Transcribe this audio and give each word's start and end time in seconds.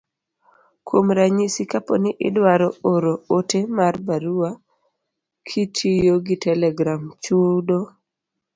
Kuom 0.85 1.05
ranyisi, 1.17 1.61
kapo 1.71 1.93
ni 2.03 2.11
idwaro 2.27 2.69
oro 2.93 3.13
ote 3.35 3.59
mar 3.77 3.95
barua 4.07 4.49
kitiyo 5.47 6.13
gi 6.25 6.35
telegram, 6.45 7.03
chudo 7.23 7.79